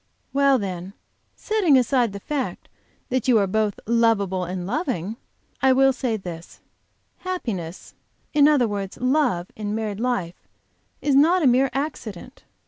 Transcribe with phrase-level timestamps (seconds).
[0.33, 0.93] "Well, then,
[1.35, 2.67] setting aside the fact
[3.09, 5.15] that you are both lovable and loving,
[5.61, 6.59] I will say this:
[7.19, 7.93] Happiness,
[8.33, 10.47] in other words love, in married life
[11.03, 12.45] is not a mere accident.